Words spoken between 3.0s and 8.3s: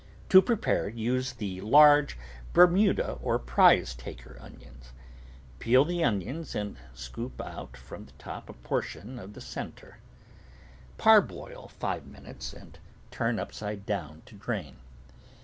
or Prizetaker onions. Peel the onions and scoop out from the